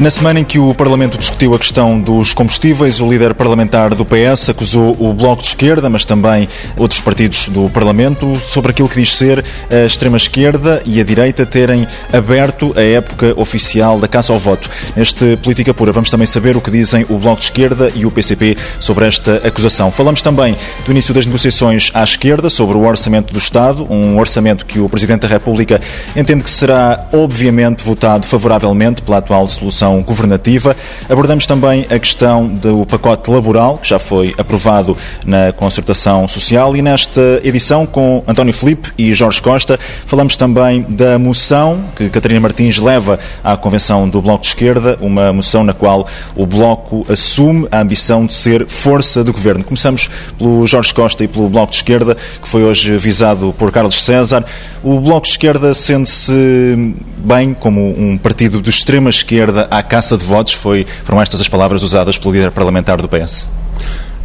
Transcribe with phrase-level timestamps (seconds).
[0.00, 4.02] Na semana em que o Parlamento discutiu a questão dos combustíveis, o líder parlamentar do
[4.02, 8.94] PS acusou o Bloco de Esquerda, mas também outros partidos do Parlamento, sobre aquilo que
[8.94, 14.38] diz ser a extrema-esquerda e a direita terem aberto a época oficial da caça ao
[14.38, 14.70] voto.
[14.96, 18.10] Neste Política Pura vamos também saber o que dizem o Bloco de Esquerda e o
[18.10, 19.90] PCP sobre esta acusação.
[19.90, 20.56] Falamos também
[20.86, 24.88] do início das negociações à esquerda sobre o Orçamento do Estado, um orçamento que o
[24.88, 25.78] Presidente da República
[26.16, 30.76] entende que será obviamente votado favoravelmente pela atual solução governativa.
[31.08, 36.82] Abordamos também a questão do pacote laboral, que já foi aprovado na concertação social, e
[36.82, 42.78] nesta edição, com António Filipe e Jorge Costa, falamos também da moção que Catarina Martins
[42.78, 47.80] leva à Convenção do Bloco de Esquerda, uma moção na qual o Bloco assume a
[47.80, 49.64] ambição de ser força do governo.
[49.64, 54.04] Começamos pelo Jorge Costa e pelo Bloco de Esquerda, que foi hoje visado por Carlos
[54.04, 54.44] César.
[54.82, 60.24] O Bloco de Esquerda sente-se bem como um partido de extrema esquerda à caça de
[60.24, 60.54] votos?
[60.54, 63.48] Foi, foram estas as palavras usadas pelo líder parlamentar do PS?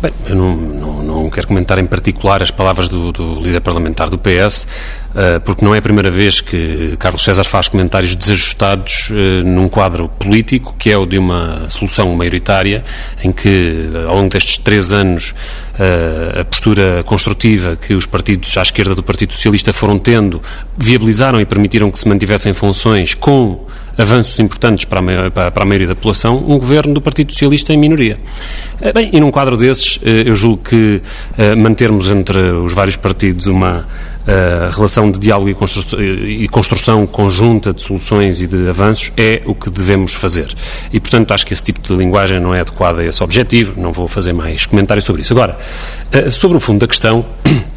[0.02, 4.10] Bem, eu não, não, não, quero comentar em particular as palavras do, do líder parlamentar
[4.10, 4.68] do PS,
[5.46, 10.10] porque não é a primeira vez que Carlos César faz comentários desajustados uh, num quadro
[10.10, 12.84] político, que é o de uma solução maioritária,
[13.24, 15.34] em que, ao longo destes três anos,
[16.40, 20.42] a postura construtiva que os partidos à esquerda do Partido Socialista foram tendo
[20.78, 23.66] viabilizaram e permitiram que se mantivessem funções com
[23.98, 27.78] avanços importantes para a, para a maioria da população, um governo do Partido Socialista em
[27.78, 28.18] minoria.
[28.82, 31.02] Eh, bem, e num quadro desses, eh, eu julgo que
[31.38, 33.88] eh, mantermos entre os vários partidos uma
[34.72, 39.54] relação de diálogo e construção, e construção conjunta de soluções e de avanços é o
[39.54, 40.54] que devemos fazer.
[40.92, 43.92] E, portanto, acho que esse tipo de linguagem não é adequada a esse objetivo, não
[43.92, 45.34] vou fazer mais comentários sobre isso.
[45.34, 45.58] Agora,
[46.32, 47.26] sobre o fundo da questão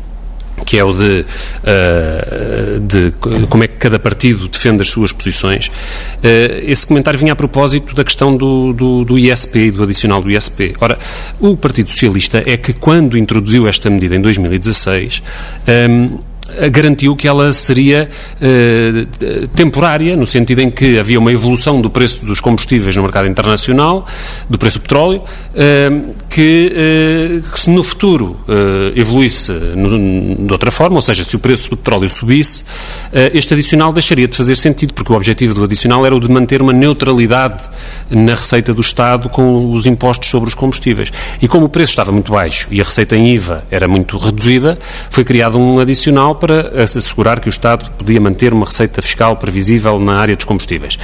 [0.65, 1.25] que é o de,
[1.65, 3.13] uh, de,
[3.47, 5.69] como é que cada partido defende as suas posições.
[5.69, 10.23] Uh, esse comentário vinha a propósito da questão do, do, do ISP e do adicional
[10.23, 10.75] do ISP.
[10.81, 10.99] Ora,
[11.41, 15.23] o Partido Socialista é que quando introduziu esta medida em 2016,
[15.89, 16.19] um,
[16.71, 18.09] garantiu que ela seria
[18.41, 19.07] eh,
[19.55, 24.07] temporária, no sentido em que havia uma evolução do preço dos combustíveis no mercado internacional,
[24.49, 25.23] do preço do petróleo,
[25.55, 25.91] eh,
[26.29, 28.37] que, eh, que, se no futuro
[28.95, 32.65] evoluísse no, de outra forma, ou seja, se o preço do petróleo subisse,
[33.33, 36.63] este adicional deixaria de fazer sentido, porque o objetivo do adicional era o de manter
[36.63, 37.63] uma neutralidade
[38.11, 41.13] na receita do Estado com os impostos sobre os combustíveis.
[41.41, 44.79] E como o preço estava muito baixo e a receita em IVA era muito reduzida,
[45.11, 49.99] foi criado um adicional para assegurar que o Estado podia manter uma receita fiscal previsível
[49.99, 50.99] na área dos combustíveis.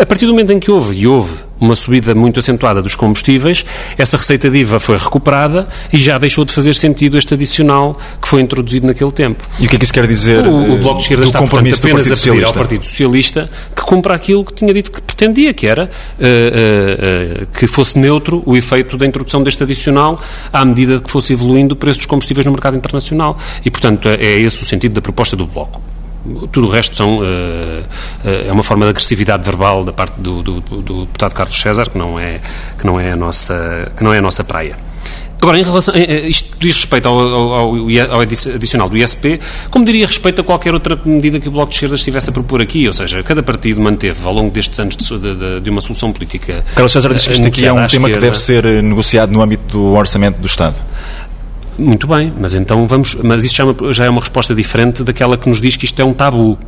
[0.00, 3.64] A partir do momento em que houve, e houve, uma subida muito acentuada dos combustíveis,
[3.96, 8.28] essa receita de IVA foi recuperada e já deixou de fazer sentido este adicional que
[8.28, 9.44] foi introduzido naquele tempo.
[9.58, 10.46] E o que é que isso quer dizer?
[10.46, 14.14] O, o Bloco de Esquerda está, portanto, apenas a pedir ao Partido Socialista que cumpra
[14.14, 18.56] aquilo que tinha dito que pretendia, que era uh, uh, uh, que fosse neutro o
[18.56, 20.20] efeito da introdução deste adicional
[20.52, 23.38] à medida que fosse evoluindo o preço dos combustíveis no mercado internacional.
[23.64, 25.93] E, portanto, é, é esse o sentido da proposta do Bloco.
[26.50, 27.84] Tudo o resto são, uh,
[28.24, 31.98] é uma forma de agressividade verbal da parte do, do, do, deputado Carlos César, que
[31.98, 32.40] não é,
[32.78, 34.76] que não é, a, nossa, que não é a nossa praia.
[35.44, 39.38] Agora, em relação, isto diz respeito ao, ao, ao, adicional do ISP,
[39.70, 42.62] como diria respeito a qualquer outra medida que o Bloco de Esquerda estivesse a propor
[42.62, 46.10] aqui, ou seja, cada partido manteve ao longo destes anos de, de, de uma solução
[46.10, 46.64] política.
[46.74, 48.14] Carlos César diz que isto aqui é um tema esquerda.
[48.14, 50.80] que deve ser negociado no âmbito do orçamento do Estado.
[51.78, 53.16] Muito bem, mas então vamos.
[53.22, 55.84] Mas isso já é, uma, já é uma resposta diferente daquela que nos diz que
[55.84, 56.58] isto é um tabu.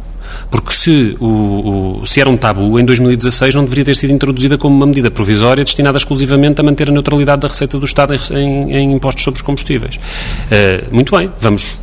[0.51, 4.59] Porque se, o, o, se era um tabu, em 2016 não deveria ter sido introduzida
[4.59, 8.73] como uma medida provisória destinada exclusivamente a manter a neutralidade da receita do Estado em,
[8.73, 9.97] em impostos sobre os combustíveis.
[9.97, 11.79] Uh, muito bem, vamos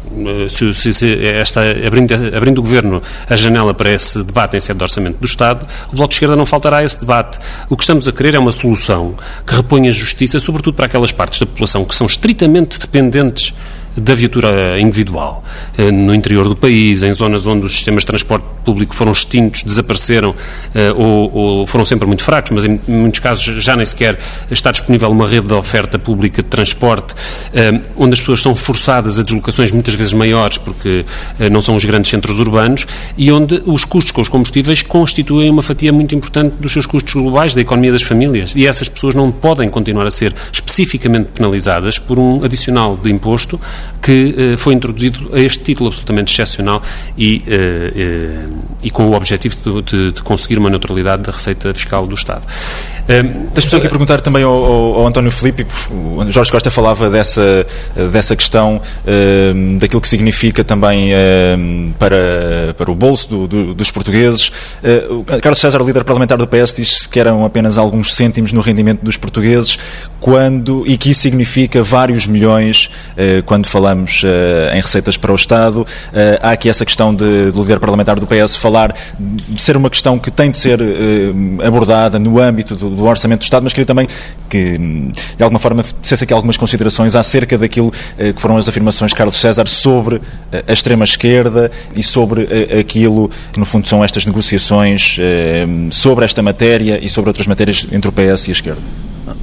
[0.49, 4.77] se, se, se esta, abrindo, abrindo o Governo a janela para esse debate em sede
[4.77, 7.39] de orçamento do Estado, o Bloco de Esquerda não faltará a esse debate.
[7.69, 9.15] O que estamos a querer é uma solução
[9.45, 13.53] que reponha justiça, sobretudo para aquelas partes da população que são estritamente dependentes
[13.95, 15.43] da viatura individual.
[15.77, 19.63] Eh, no interior do país, em zonas onde os sistemas de transporte público foram extintos,
[19.63, 20.35] desapareceram
[20.73, 24.17] eh, ou, foram sempre muito fracos, mas em muitos casos já nem sequer
[24.49, 27.13] está disponível uma rede de oferta pública de transporte,
[27.53, 31.05] eh, onde as pessoas são forçadas a deslocações muitas vezes maiores porque
[31.51, 32.85] não são os grandes centros urbanos
[33.17, 37.13] e onde os custos com os combustíveis constituem uma fatia muito importante dos seus custos
[37.13, 38.55] globais da economia das famílias.
[38.55, 43.59] E essas pessoas não podem continuar a ser especificamente penalizadas por um adicional de imposto
[44.01, 46.81] que uh, foi introduzido a este título absolutamente excepcional
[47.17, 52.05] e, uh, e com o objetivo de, de, de, conseguir uma neutralidade da receita fiscal
[52.05, 52.43] do Estado.
[53.05, 57.65] Deixa-me só aqui perguntar também ao, ao, ao, António Filipe, o Jorge Costa falava dessa,
[58.11, 63.91] dessa questão uh, daquilo que significa também uh, para, para o bolso do, do, dos
[63.91, 64.51] portugueses.
[65.09, 69.01] Uh, Carlos César, líder parlamentar do PS, disse que eram apenas alguns cêntimos no rendimento
[69.01, 69.77] dos portugueses
[70.21, 72.89] quando, e que isso significa vários milhões
[73.45, 74.23] quando falamos
[74.73, 75.85] em receitas para o Estado.
[76.41, 80.17] há aqui essa questão de, do líder parlamentar do PS falar de ser uma questão
[80.17, 80.79] que tem de ser
[81.65, 84.07] abordada no âmbito do, do Orçamento do Estado, mas queria também
[84.49, 84.77] que,
[85.37, 89.17] de alguma forma, fizesse aqui algumas considerações acerca daquilo eh, que foram as afirmações de
[89.17, 94.25] Carlos César sobre eh, a extrema-esquerda e sobre eh, aquilo que, no fundo, são estas
[94.25, 95.17] negociações
[95.91, 98.81] sobre esta matéria e sobre outras matérias entre o PS e a esquerda.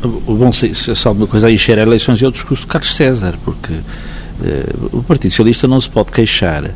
[0.02, 3.72] Bom, se, se alguma coisa aí cheira eleições e outros discurso de Carlos César, porque
[4.92, 6.70] o Partido Socialista não se pode queixar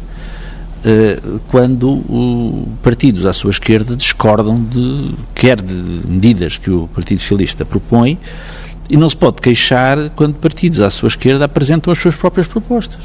[0.84, 5.72] eh, quando partidos à sua esquerda discordam de quer de
[6.06, 8.18] medidas que o Partido Socialista propõe
[8.90, 13.00] e não se pode queixar quando partidos à sua esquerda apresentam as suas próprias propostas.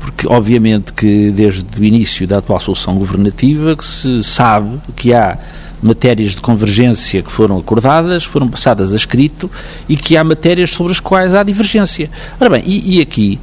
[0.00, 5.38] Porque, obviamente, que desde o início da atual solução governativa que se sabe que há
[5.82, 9.50] matérias de convergência que foram acordadas, foram passadas a escrito
[9.88, 12.10] e que há matérias sobre as quais há divergência.
[12.40, 13.38] Ora bem, e, e aqui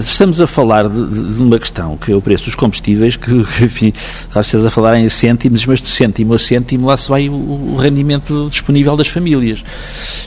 [0.00, 3.30] estamos a falar de, de, uma questão que é o preço dos combustíveis, que,
[3.62, 7.32] enfim, estás a falar em cêntimos, mas de cêntimo a cêntimo lá se vai o,
[7.32, 9.62] o rendimento disponível das famílias.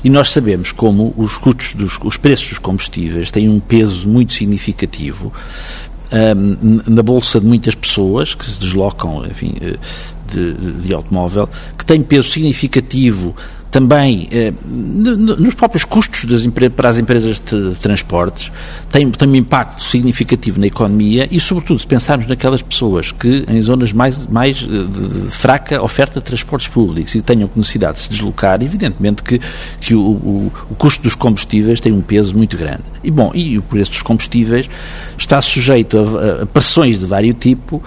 [0.04, 4.34] E nós sabemos como os custos dos os preços dos combustíveis têm um peso muito
[4.34, 5.32] significativo
[6.14, 9.56] um, na bolsa de muitas pessoas que se deslocam, enfim,
[10.38, 13.36] de, de automóvel, que tem peso significativo
[13.74, 18.52] também eh, nos próprios custos das, para as empresas de transportes,
[18.92, 23.60] tem, tem um impacto significativo na economia e, sobretudo, se pensarmos naquelas pessoas que, em
[23.64, 28.04] zonas mais, mais eh, de, de fraca oferta de transportes públicos e tenham necessidade de
[28.04, 29.42] se deslocar, evidentemente que,
[29.82, 32.84] que o, o, o custo dos combustíveis tem um peso muito grande.
[33.04, 34.70] E, bom, e o preço dos combustíveis
[35.18, 37.82] está sujeito a, a pressões de vários tipo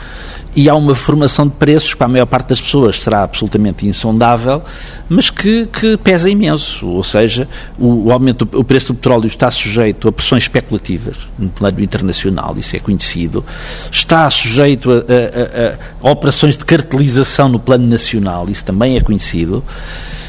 [0.57, 3.87] e há uma formação de preços que para a maior parte das pessoas será absolutamente
[3.87, 4.63] insondável,
[5.07, 6.87] mas que, que pesa imenso.
[6.87, 11.17] Ou seja, o, o aumento do o preço do petróleo está sujeito a pressões especulativas
[11.39, 13.45] no plano internacional, isso é conhecido.
[13.91, 19.01] Está sujeito a, a, a, a operações de cartelização no plano nacional, isso também é
[19.01, 19.63] conhecido.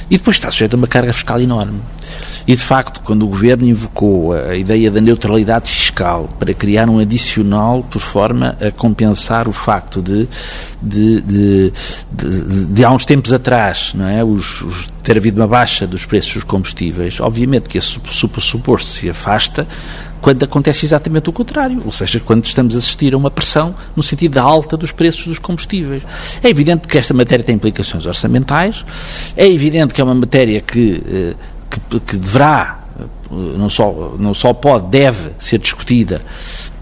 [0.09, 1.81] E depois está sujeito a uma carga fiscal enorme.
[2.47, 6.97] E, de facto, quando o Governo invocou a ideia da neutralidade fiscal para criar um
[6.97, 10.25] adicional por forma a compensar o facto de,
[10.81, 11.73] de, de,
[12.09, 16.05] de, de há uns tempos atrás, não é, os, os, ter havido uma baixa dos
[16.05, 19.67] preços dos combustíveis, obviamente que esse suposto se afasta
[20.21, 24.01] quando acontece exatamente o contrário, ou seja, quando estamos a assistir a uma pressão no
[24.01, 26.01] sentido da alta dos preços dos combustíveis.
[26.41, 28.85] É evidente que esta matéria tem implicações orçamentais,
[29.35, 31.35] é evidente que é uma matéria que eh,
[31.69, 32.79] que, que deverá,
[33.31, 36.21] não só, não só pode, deve ser discutida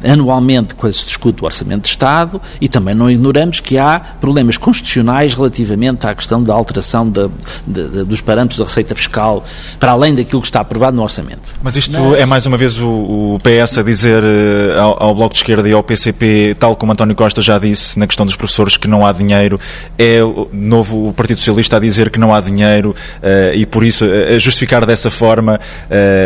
[0.06, 4.58] anualmente quando se discute o Orçamento de Estado e também não ignoramos que há problemas
[4.58, 7.28] constitucionais relativamente à questão da alteração de,
[7.66, 9.44] de, de, dos parâmetros da receita fiscal
[9.80, 11.42] para além daquilo que está aprovado no Orçamento.
[11.62, 12.20] Mas isto Mas...
[12.20, 15.68] é mais uma vez o, o PS a dizer uh, ao, ao, Bloco de Esquerda
[15.68, 19.06] e ao PCP, tal como António Costa já disse na questão dos professores, que não
[19.06, 19.60] há dinheiro,
[19.98, 23.84] é o novo o Partido Socialista a dizer que não há dinheiro uh, e por
[23.84, 25.60] isso uh, a justificar dessa forma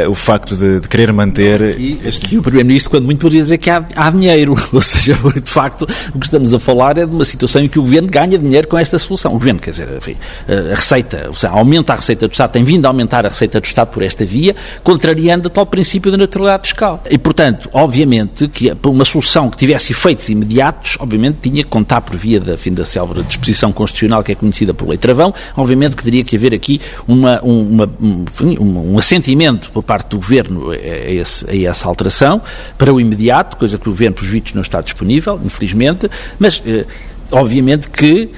[0.09, 1.61] o facto de, de querer manter.
[2.03, 2.37] Este...
[2.37, 4.55] o Primeiro-Ministro, quando muito poderia dizer que há, há dinheiro.
[4.71, 7.79] Ou seja, de facto, o que estamos a falar é de uma situação em que
[7.79, 9.31] o Governo ganha dinheiro com esta solução.
[9.31, 10.15] O Governo, quer dizer, enfim,
[10.47, 13.59] a receita, ou seja, aumenta a receita do Estado, tem vindo a aumentar a receita
[13.59, 17.03] do Estado por esta via, contrariando o tal princípio da neutralidade fiscal.
[17.09, 22.15] E, portanto, obviamente, que uma solução que tivesse efeitos imediatos, obviamente, tinha que contar por
[22.15, 26.03] via da fim da célula disposição constitucional que é conhecida por lei travão, obviamente que
[26.03, 28.25] teria que haver aqui uma, uma, um,
[28.59, 32.41] um, um assentimento por parte do Governo a, esse, a essa alteração,
[32.77, 36.85] para o imediato, coisa que o governo, por vistos, não está disponível, infelizmente, mas eh,
[37.31, 38.29] obviamente que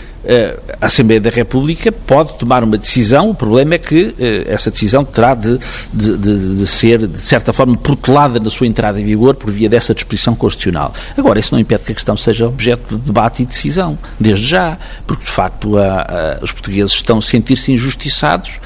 [0.79, 5.03] a Assembleia da República pode tomar uma decisão, o problema é que eh, essa decisão
[5.03, 5.59] terá de,
[5.91, 9.67] de, de, de, ser, de certa forma, protelada na sua entrada em vigor por via
[9.67, 10.93] dessa disposição constitucional.
[11.17, 14.77] Agora, isso não impede que a questão seja objeto de debate e decisão, desde já,
[15.07, 18.59] porque, de facto, a, a, os portugueses estão a sentir-se injustiçados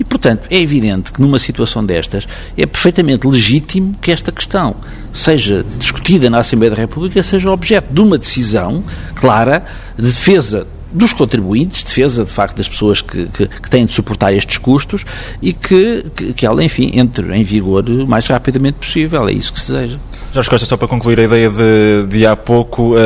[0.00, 4.76] e, portanto, é evidente que numa situação destas é perfeitamente legítimo que esta questão
[5.12, 8.82] seja discutida na Assembleia da República, seja objeto de uma decisão
[9.14, 9.64] clara
[9.96, 14.32] de defesa dos contribuintes, defesa de facto das pessoas que, que, que têm de suportar
[14.32, 15.04] estes custos
[15.42, 19.28] e que, que, que, ela, enfim, entre em vigor o mais rapidamente possível.
[19.28, 19.98] É isso que se deseja.
[20.32, 22.96] Jorge Costa, só para concluir a ideia de, de há pouco, uh,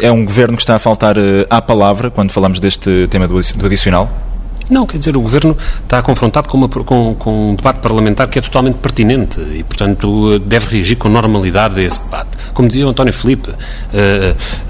[0.00, 3.34] é um governo que está a faltar uh, à palavra quando falamos deste tema do,
[3.34, 4.27] do adicional?
[4.70, 8.38] Não, quer dizer, o Governo está confrontado com, uma, com, com um debate parlamentar que
[8.38, 12.30] é totalmente pertinente e, portanto, deve reagir com normalidade a esse debate.
[12.52, 13.50] Como dizia o António Filipe,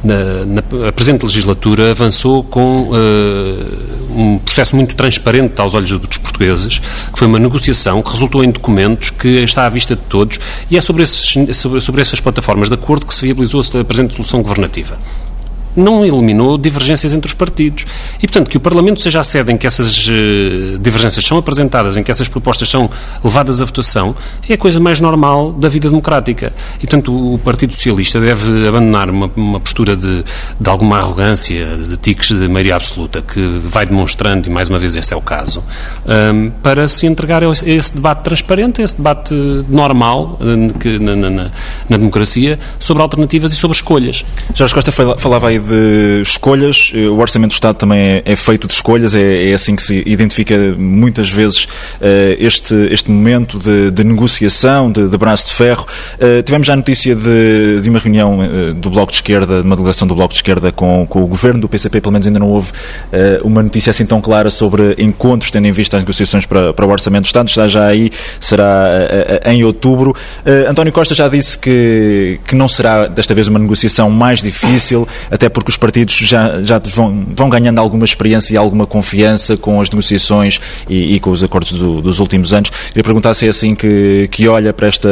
[0.04, 6.78] na, a presente legislatura avançou com uh, um processo muito transparente aos olhos dos portugueses,
[6.78, 10.38] que foi uma negociação que resultou em documentos que está à vista de todos
[10.70, 14.14] e é sobre, esses, sobre, sobre essas plataformas de acordo que se viabilizou a presente
[14.14, 14.98] solução governativa
[15.78, 17.86] não eliminou divergências entre os partidos.
[18.18, 21.96] E, portanto, que o Parlamento seja a sede em que essas uh, divergências são apresentadas,
[21.96, 22.90] em que essas propostas são
[23.22, 24.14] levadas à votação,
[24.48, 26.52] é a coisa mais normal da vida democrática.
[26.76, 30.24] E, portanto, o Partido Socialista deve abandonar uma, uma postura de,
[30.58, 34.96] de, alguma arrogância, de tiques de maioria absoluta, que vai demonstrando, e mais uma vez
[34.96, 35.62] esse é o caso,
[36.06, 39.34] um, para se entregar a esse debate transparente, a esse debate
[39.68, 44.24] normal uh, que, na, na, na, democracia, sobre alternativas e sobre escolhas.
[44.54, 45.67] Jorge Costa falava aí de
[46.22, 46.92] escolhas.
[46.94, 49.82] Eh, o Orçamento do Estado também é, é feito de escolhas, é, é, assim que
[49.82, 51.68] se identifica muitas vezes uh,
[52.38, 55.86] este, este momento de, de negociação, de, de, braço de ferro.
[56.14, 59.66] Uh, tivemos já a notícia de, de uma reunião uh, do Bloco de Esquerda, de
[59.66, 62.38] uma delegação do Bloco de Esquerda com, com o Governo do PCP, pelo menos ainda
[62.38, 62.72] não houve
[63.42, 66.90] uma notícia assim tão clara sobre encontros, tendo em vista as negociações para, para o
[66.90, 67.48] Orçamento do Estado.
[67.48, 68.10] Está já aí,
[68.40, 68.88] será
[69.46, 70.14] em outubro.
[70.68, 75.47] António Costa já disse que, que não será desta vez uma negociação mais difícil, até
[75.48, 79.90] porque os partidos já, já vão, vão ganhando alguma experiência e alguma confiança com as
[79.90, 82.70] negociações e, e com os acordos do, dos últimos anos.
[82.70, 85.08] Queria perguntar se é assim que, que olha para esta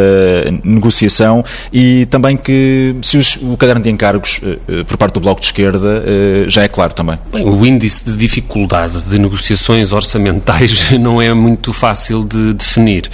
[0.64, 5.40] negociação e também que se os, o caderno de encargos eh, por parte do Bloco
[5.40, 7.18] de Esquerda eh, já é claro também.
[7.32, 13.10] Bem, o índice de dificuldade de negociações orçamentais não é muito fácil de definir,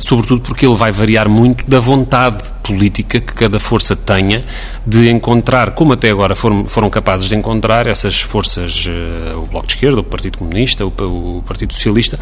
[0.00, 4.44] sobretudo porque ele vai variar muito da vontade política que cada força tenha
[4.86, 9.66] de encontrar, como até agora foram, foram capazes de encontrar essas forças, uh, o Bloco
[9.66, 12.18] de Esquerda, o Partido Comunista, o, o, Partido Socialista,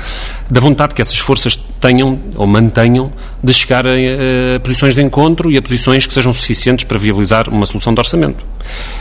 [0.51, 3.13] da vontade que essas forças tenham ou mantenham
[3.43, 7.49] de chegar a, a posições de encontro e a posições que sejam suficientes para viabilizar
[7.49, 8.45] uma solução de orçamento.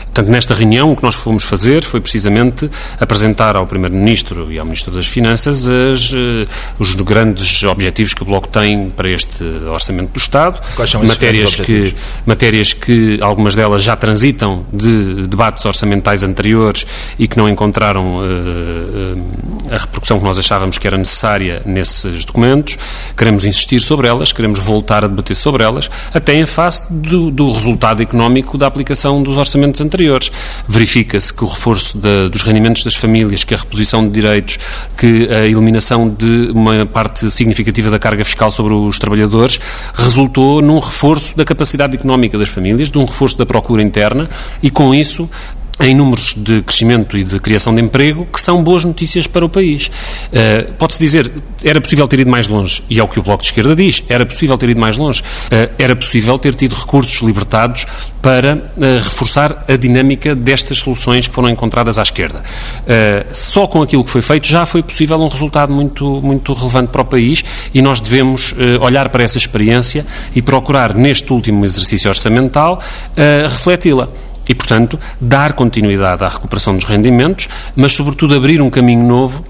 [0.04, 4.64] Portanto, nesta reunião, o que nós fomos fazer foi precisamente apresentar ao Primeiro-Ministro e ao
[4.64, 6.46] Ministro das Finanças as, uh,
[6.78, 10.60] os grandes objetivos que o Bloco tem para este Orçamento do Estado.
[10.74, 11.02] Quais são
[11.38, 11.94] matérias que
[12.26, 16.86] Matérias que algumas delas já transitam de debates orçamentais anteriores
[17.18, 22.24] e que não encontraram uh, uh, a repercussão que nós achávamos que era necessária nesses
[22.24, 22.76] documentos.
[23.16, 27.50] Queremos insistir sobre elas, queremos voltar a debater sobre elas, até em face do, do
[27.50, 30.30] resultado económico da aplicação dos orçamentos anteriores.
[30.66, 34.58] Verifica-se que o reforço de, dos rendimentos das famílias, que a reposição de direitos,
[34.96, 39.60] que a eliminação de uma parte significativa da carga fiscal sobre os trabalhadores
[39.94, 44.28] resultou num reforço da capacidade económica das famílias, de um reforço da procura interna
[44.62, 45.28] e, com isso,
[45.80, 49.48] em números de crescimento e de criação de emprego, que são boas notícias para o
[49.48, 49.86] país.
[49.86, 51.30] Uh, Pode-se dizer,
[51.62, 54.02] era possível ter ido mais longe, e é o que o Bloco de Esquerda diz,
[54.08, 57.86] era possível ter ido mais longe, uh, era possível ter tido recursos libertados
[58.20, 62.42] para uh, reforçar a dinâmica destas soluções que foram encontradas à esquerda.
[63.32, 67.02] só com aquilo que foi feito já foi possível um resultado muito, muito relevante para
[67.02, 70.04] o país e nós devemos olhar para essa experiência
[70.34, 72.82] e procurar, neste último exercício orçamental,
[73.48, 74.08] refleti-la
[74.48, 79.44] e, portanto, dar continuidade à recuperação dos rendimentos, mas, sobretudo, abrir um caminho novo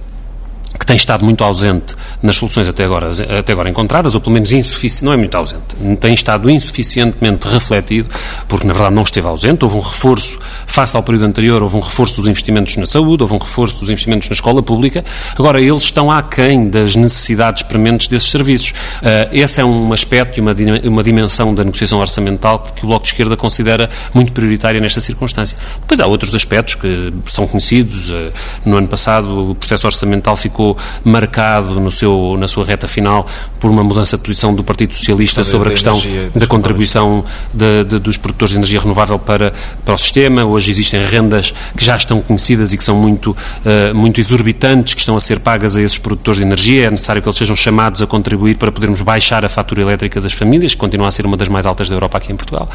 [0.77, 4.53] que tem estado muito ausente nas soluções até agora, até agora encontradas, ou pelo menos
[4.53, 8.09] insuficiente, não é muito ausente, tem estado insuficientemente refletido,
[8.49, 11.81] porque na verdade não esteve ausente, houve um reforço, face ao período anterior, houve um
[11.81, 15.05] reforço dos investimentos na saúde, houve um reforço dos investimentos na escola pública,
[15.39, 18.71] agora eles estão aquém das necessidades prementes desses serviços.
[18.71, 23.05] Uh, esse é um aspecto e uma, uma dimensão da negociação orçamental que o Bloco
[23.05, 25.57] de Esquerda considera muito prioritária nesta circunstância.
[25.81, 28.33] Depois há outros aspectos que são conhecidos, uh,
[28.65, 33.25] no ano passado o processo orçamental ficou ficou marcado no seu, na sua reta final
[33.61, 36.01] por uma mudança de posição do Partido Socialista sobre a questão
[36.35, 37.25] da contribuição
[37.55, 39.53] de, de, dos produtores de energia renovável para,
[39.85, 40.45] para o sistema.
[40.45, 45.01] Hoje existem rendas que já estão conhecidas e que são muito, uh, muito exorbitantes, que
[45.01, 46.87] estão a ser pagas a esses produtores de energia.
[46.87, 50.33] É necessário que eles sejam chamados a contribuir para podermos baixar a fatura elétrica das
[50.33, 52.69] famílias, que continua a ser uma das mais altas da Europa aqui em Portugal.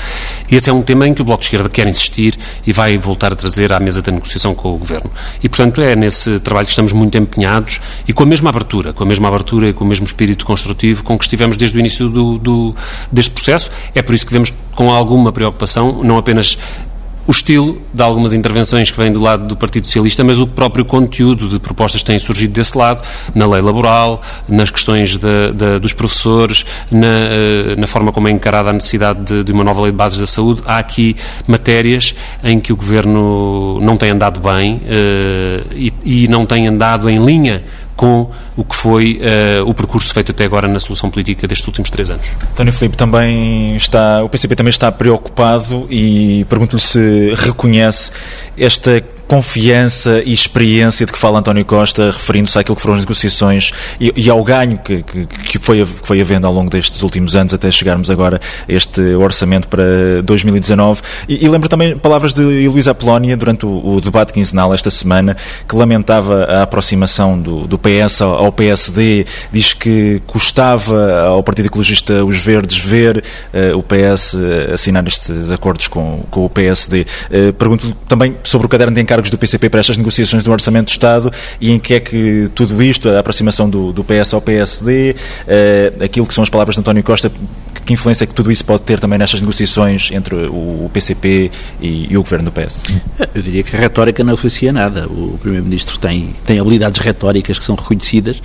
[0.49, 2.97] E esse é um tema em que o Bloco de Esquerda quer insistir e vai
[2.97, 5.11] voltar a trazer à mesa da negociação com o Governo.
[5.41, 7.72] E, portanto, é nesse trabalho que estamos muito empenhados
[8.07, 11.03] e com a mesma abertura, com a mesma abertura e com o mesmo espírito construtivo
[11.03, 12.75] com que estivemos desde o início do, do,
[13.11, 13.69] deste processo.
[13.93, 16.57] É por isso que vemos com alguma preocupação, não apenas
[17.25, 20.83] o estilo de algumas intervenções que vêm do lado do Partido Socialista, mas o próprio
[20.83, 25.79] conteúdo de propostas que têm surgido desse lado, na lei laboral, nas questões de, de,
[25.79, 29.81] dos professores, na, eh, na, forma como é encarada a necessidade de, de, uma nova
[29.81, 30.61] lei de bases da saúde.
[30.65, 31.15] Há aqui
[31.47, 32.13] matérias
[32.43, 37.23] em que o Governo não tem andado bem uh, e, e não tem andado em
[37.23, 37.63] linha
[37.95, 41.89] com o que foi uh, o percurso feito até agora na solução política destes últimos
[41.89, 42.27] três anos.
[42.51, 48.11] António Filipe também está, o PCP também está preocupado e pergunto-lhe se reconhece
[48.57, 53.71] esta confiança e experiência de que fala António Costa, referindo-se àquilo que foram as negociações
[53.99, 57.35] e, e ao ganho que, que, que, foi, que foi havendo ao longo destes últimos
[57.35, 61.01] anos, até chegarmos agora a este orçamento para 2019.
[61.27, 65.35] E, e lembro também palavras de Luísa Apolónia durante o, o, debate quinzenal esta semana,
[65.67, 71.67] que lamentava a aproximação do, do PS ao, ao PSD, diz que custava ao Partido
[71.67, 74.35] Ecologista os Verdes ver uh, o PS
[74.73, 77.01] assinar estes acordos com, com o PSD.
[77.01, 80.43] Uh, eh, Pergunto-lhe também sobre o caderno de encargos encargos do PCP para estas negociações
[80.43, 84.03] do Orçamento do Estado e em que é que tudo isto, a aproximação do, do
[84.03, 85.15] PS ao PSD, uh,
[85.47, 87.31] eh, aquilo que são as palavras de António Costa,
[87.85, 91.51] que influência é que tudo isso pode ter também nestas negociações entre o, o PCP
[91.81, 92.83] e, e, o governo do PS?
[93.33, 95.05] Eu diria que a retórica não oficia nada.
[95.07, 98.41] O Primeiro-Ministro tem, tem habilidades retóricas que são reconhecidas,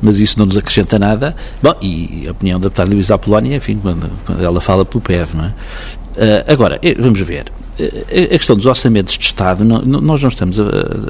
[0.00, 1.34] mas isso não nos acrescenta nada.
[1.62, 5.34] Bom, e a opinião da deputada Luísa Apolónia, enfim, quando, quando ela fala pelo PEV,
[5.34, 5.48] não é?
[5.48, 7.46] Uh, agora, eh, vamos ver
[7.78, 10.64] a questão dos orçamentos de Estado, não, nós não estamos a,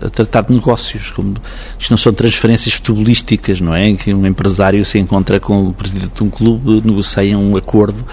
[0.07, 1.35] a, tratar de negócios, como,
[1.79, 3.89] isto não são transferências futebolísticas, não é?
[3.89, 8.05] Em que um empresário se encontra com o presidente de um clube, negociam um acordo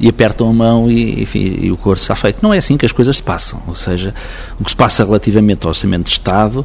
[0.00, 2.38] e apertam a mão e, enfim, e o acordo está feito.
[2.42, 3.62] Não é assim que as coisas se passam.
[3.66, 4.14] Ou seja,
[4.58, 6.64] o que se passa relativamente ao orçamento de Estado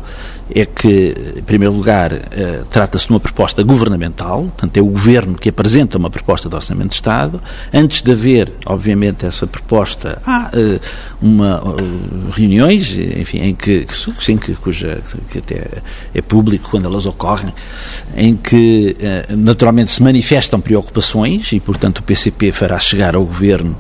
[0.54, 5.36] é que, em primeiro lugar, uh, trata-se de uma proposta governamental, portanto, é o governo
[5.36, 7.42] que apresenta uma proposta de orçamento de Estado.
[7.74, 10.80] Antes de haver, obviamente, essa proposta, há uh,
[11.34, 11.76] uma, uh,
[12.32, 13.86] reuniões, enfim, em que,
[14.20, 15.68] sim, que, cuja, que até
[16.14, 17.54] é público quando elas ocorrem,
[18.16, 18.96] em que,
[19.30, 23.76] naturalmente, se manifestam preocupações e, portanto, o PCP fará chegar ao governo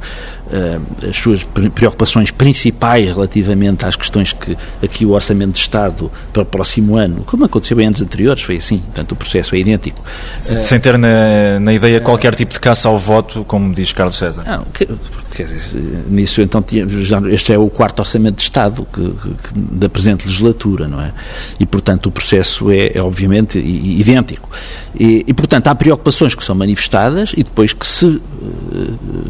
[0.47, 6.43] uh, as suas preocupações principais relativamente às questões que aqui o Orçamento de Estado para
[6.43, 10.01] o próximo ano, como aconteceu em anos anteriores, foi assim, portanto o processo é idêntico.
[10.37, 14.43] Sem ter na, na ideia qualquer tipo de caça ao voto, como diz Carlos César.
[14.45, 14.87] Não, que,
[15.35, 16.63] quer dizer, nisso então
[17.01, 21.11] já, este é o quarto Orçamento de Estado que, que, da presente legislatura, não é?
[21.59, 24.49] E portanto o processo é, é obviamente idêntico.
[24.95, 28.21] E, e, portanto há preocupações que são manifestadas e depois que se uh,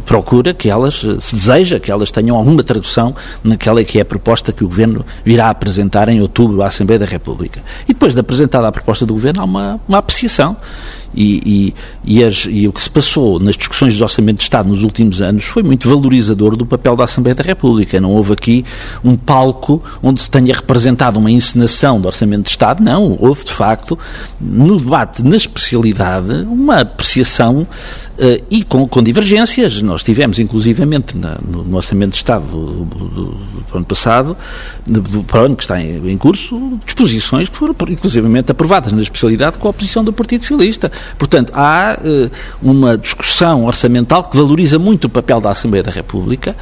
[0.05, 4.51] procura que elas se deseja que elas tenham alguma tradução naquela que é a proposta
[4.51, 7.61] que o Governo virá apresentar em outubro à Assembleia da República.
[7.83, 10.57] E depois de apresentada a proposta do Governo, há uma, uma apreciação.
[11.15, 11.73] E,
[12.05, 14.83] e, e, as, e, o que se passou nas discussões do Orçamento de Estado nos
[14.83, 18.01] últimos anos foi muito valorizador do papel da Assembleia da República.
[18.01, 18.65] Não houve aqui
[19.03, 22.83] um palco onde se tenha representado uma encenação do Orçamento de Estado.
[22.83, 23.97] Não, houve de facto,
[24.39, 27.67] no debate na especialidade, uma apreciação
[28.13, 29.81] Uh, e com, com, divergências.
[29.81, 33.25] Nós tivemos, inclusivamente, na, no, no, Orçamento de Estado do, do, do,
[33.71, 34.37] do ano passado,
[34.85, 39.01] do, para o ano que está em, em, curso, disposições que foram, inclusivamente, aprovadas na
[39.01, 40.91] especialidade com a oposição do Partido Socialista.
[41.17, 46.55] Portanto, há uh, uma discussão orçamental que valoriza muito o papel da Assembleia da República,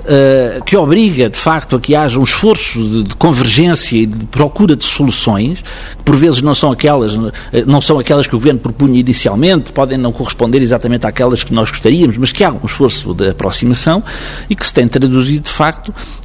[0.00, 4.26] uh, que obriga, de facto, a que haja um esforço de, de, convergência e de
[4.26, 5.62] procura de soluções,
[5.98, 7.18] que por vezes não são aquelas,
[7.66, 11.70] não são aquelas que o Governo propunha inicialmente, podem não corresponder exatamente àquelas que nós
[11.70, 14.02] gostaríamos, mas que há um esforço de aproximação
[14.48, 16.21] e que se tem traduzido, de facto, eh,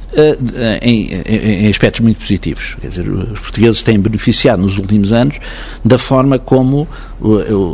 [0.82, 2.76] em, em, em, aspectos muito positivos.
[2.80, 5.38] Quer dizer, os portugueses têm beneficiado nos últimos anos
[5.84, 6.88] da forma como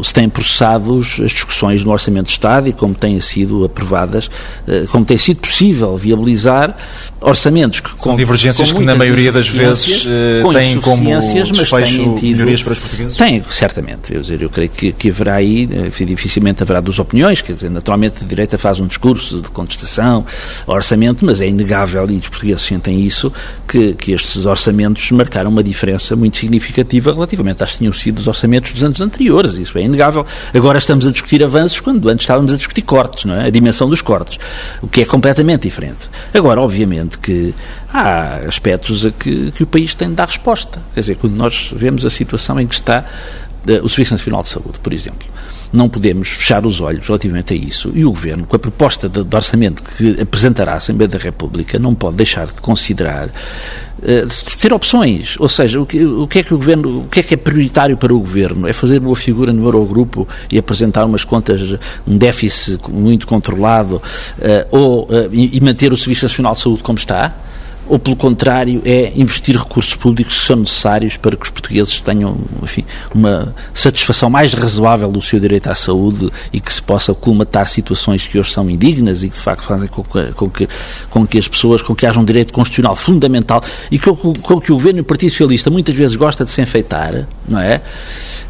[0.02, 4.30] se têm processado as discussões no Orçamento de Estado e como têm sido aprovadas,
[4.66, 6.74] eh, como tem sido possível viabilizar
[7.20, 12.14] orçamentos que São com, divergências com que na maioria das vezes eh, têm como desfecho
[12.14, 13.16] tido, melhorias para os portugueses?
[13.18, 14.14] Tem, certamente.
[14.14, 17.70] Eu, dizer, eu creio que, que haverá aí, enfim, dificilmente haverá duas opiniões, quer dizer,
[17.70, 20.24] naturalmente a direita faz um discurso de contestação
[20.66, 23.33] ao orçamento, mas é inegável, e portugueses sentem isso,
[23.66, 28.27] que, que estes orçamentos marcaram uma diferença muito significativa relativamente às que tinham sido os
[28.27, 30.27] orçamentos dos anos anteriores isso é inegável.
[30.53, 33.47] Agora estamos a discutir avanços quando antes estávamos a discutir cortes, não é?
[33.47, 34.38] A dimensão dos cortes,
[34.83, 36.09] o que é completamente diferente.
[36.33, 37.55] Agora, obviamente que
[37.92, 40.81] há aspectos a que, que o país tem de dar resposta.
[40.94, 43.05] Quer dizer, quando nós vemos a situação em que está
[43.68, 45.35] uh, o Serviço Nacional de Saúde, por exemplo
[45.74, 47.90] não podemos fechar os olhos relativamente a isso.
[47.94, 51.78] E o Governo, com a proposta de, de orçamento que apresentará à Assembleia da República,
[51.78, 53.30] não pode deixar de considerar
[54.04, 55.37] de ter opções.
[55.38, 57.37] Ou seja, o que, o que, é que o Governo, o que é que é
[57.37, 58.68] prioritário para o Governo?
[58.68, 61.60] É fazer boa figura no Eurogrupo e apresentar umas contas,
[62.06, 64.02] um déficit muito controlado uh,
[64.70, 67.34] ou, uh, e manter o Serviço Nacional de Saúde como está?
[67.88, 72.37] Ou, pelo contrário, é investir recursos públicos que são necessários para que os portugueses tenham,
[72.62, 77.68] enfim, uma satisfação mais razoável do seu direito à saúde e que se possa colmatar
[77.68, 80.68] situações que hoje são indignas e que, de facto, fazem com que, com que,
[81.11, 84.73] com que as pessoas, com que haja um direito constitucional fundamental e com, com que
[84.73, 87.81] o Governo e o Partido Socialista muitas vezes gosta de se enfeitar, não é?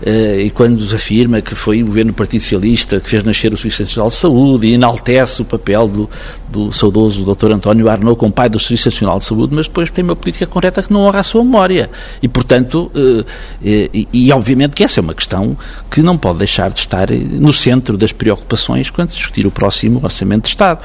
[0.03, 3.57] Eh, e quando afirma que foi o Governo do Partido Socialista que fez nascer o
[3.57, 6.11] Serviço Nacional de Saúde e enaltece o papel do,
[6.55, 7.51] do saudoso Dr.
[7.51, 10.83] António Arnaud como pai do Serviço Nacional de Saúde, mas depois tem uma política correta
[10.83, 11.90] que não honra a sua memória.
[12.23, 13.25] E, portanto, eh,
[13.64, 15.57] eh, e, e, obviamente que essa é uma questão
[15.90, 20.45] que não pode deixar de estar no centro das preocupações quando discutir o próximo Orçamento
[20.45, 20.81] de Estado.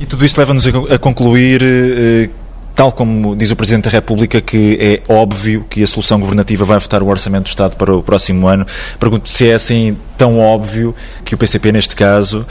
[0.00, 1.62] E tudo isto leva-nos a concluir
[2.80, 6.78] tal como diz o Presidente da República, que é óbvio que a solução governativa vai
[6.78, 8.66] votar o Orçamento do Estado para o próximo ano.
[8.98, 12.46] Pergunto se é assim tão óbvio que o PCP, neste caso,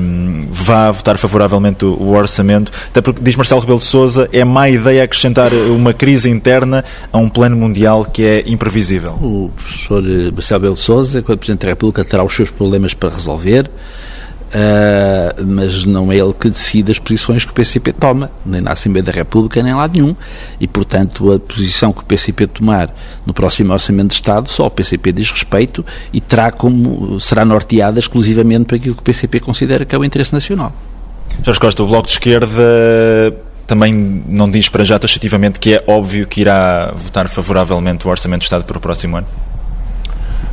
[0.00, 2.72] um, vá votar favoravelmente o Orçamento.
[2.88, 7.18] Até porque, diz Marcelo Rebelo de Souza, é má ideia acrescentar uma crise interna a
[7.18, 9.12] um plano mundial que é imprevisível.
[9.12, 13.10] O professor Marcelo Rebelo de Souza, quando Presidente da República, terá os seus problemas para
[13.10, 13.70] resolver.
[14.52, 18.72] Uh, mas não é ele que decide as posições que o PCP toma, nem na
[18.72, 20.14] Assembleia da República, nem em lado nenhum.
[20.60, 24.70] E, portanto, a posição que o PCP tomar no próximo Orçamento de Estado, só o
[24.70, 29.86] PCP diz respeito e terá como, será norteada exclusivamente para aquilo que o PCP considera
[29.86, 30.72] que é o interesse nacional.
[31.42, 32.62] Jorge Costa, o Bloco de Esquerda
[33.66, 38.40] também não diz para já taxativamente que é óbvio que irá votar favoravelmente o Orçamento
[38.40, 39.26] de Estado para o próximo ano?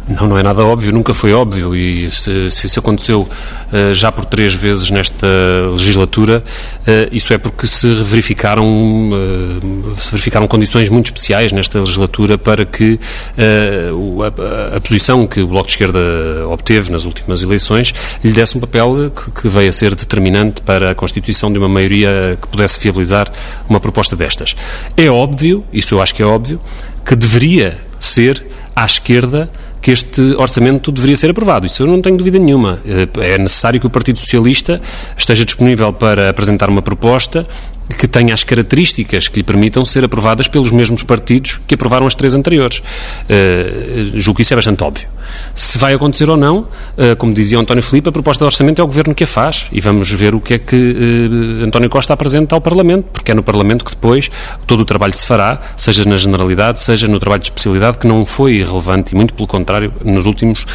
[0.10, 4.12] Não, não é nada óbvio, nunca foi óbvio e se, se isso aconteceu uh, já
[4.12, 5.28] por três vezes nesta
[5.72, 6.44] legislatura,
[6.82, 12.66] uh, isso é porque se verificaram, uh, se verificaram condições muito especiais nesta legislatura para
[12.66, 13.00] que
[13.38, 16.00] a, a, posição que o Bloco de Esquerda
[16.48, 17.94] obteve nas últimas eleições
[18.24, 21.70] lhe desse um papel que, que veio a ser determinante para a constituição de uma
[21.70, 23.32] maioria que pudesse viabilizar
[23.70, 24.56] uma proposta destas.
[24.98, 26.60] É óbvio, isso eu acho que é óbvio,
[27.06, 28.44] que deveria ser
[28.76, 29.50] à esquerda
[29.82, 31.66] que este orçamento deveria ser aprovado.
[31.66, 32.80] Isso eu não tenho dúvida nenhuma.
[33.18, 34.82] É necessário que o Partido Socialista
[35.18, 37.48] esteja disponível para apresentar uma proposta
[37.98, 42.16] que tenha as características que lhe permitam ser aprovadas pelos mesmos partidos que aprovaram as
[42.16, 42.80] três anteriores.
[42.80, 45.08] Uh, julgo que isso é bastante óbvio.
[45.54, 48.84] Se vai acontecer ou não, uh, como dizia António Filipe, a proposta de orçamento é
[48.84, 52.14] o Governo que a faz e vamos ver o que é que uh, António Costa
[52.14, 54.30] apresenta ao Parlamento, porque é no Parlamento que depois
[54.66, 58.26] todo o trabalho se fará, seja na generalidade, seja no trabalho de especialidade, que não
[58.26, 60.66] foi irrelevante e muito pelo contrário nos últimos,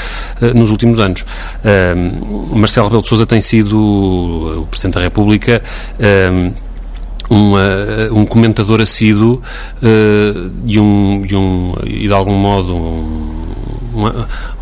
[0.54, 1.24] nos últimos anos.
[2.52, 5.62] Marcelo Rebelo de Sousa tem sido o Presidente da República
[7.30, 7.60] uma,
[8.12, 9.42] um comentador assíduo
[9.82, 13.44] uh, e, um, e, um, e de algum modo um,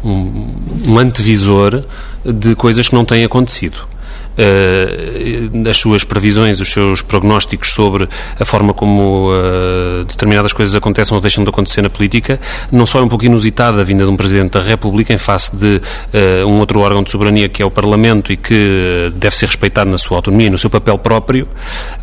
[0.04, 0.54] um,
[0.86, 1.82] um antevisor
[2.24, 3.91] de coisas que não têm acontecido
[4.32, 11.14] uh, as suas previsões, os seus prognósticos sobre a forma como uh, determinadas coisas acontecem
[11.14, 12.40] ou deixam de acontecer na política,
[12.70, 15.56] não só é um pouco inusitada a vinda de um Presidente da República em face
[15.56, 19.46] de uh, um outro órgão de soberania que é o Parlamento e que deve ser
[19.46, 21.48] respeitado na sua autonomia e no seu papel próprio,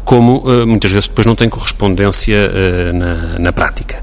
[0.03, 2.51] como muitas vezes depois não tem correspondência
[2.93, 4.01] na, na, prática.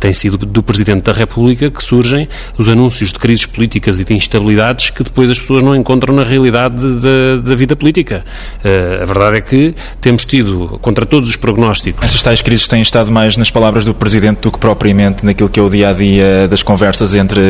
[0.00, 4.14] tem sido do Presidente da República que surgem os anúncios de crises políticas e de
[4.14, 8.24] instabilidades que depois as pessoas não encontram na realidade da, da vida política.
[8.64, 12.04] Uh, a verdade é que temos tido, contra todos os prognósticos.
[12.04, 15.60] Essas tais crises têm estado mais nas palavras do Presidente do que propriamente naquilo que
[15.60, 17.40] é o dia a dia das conversas entre,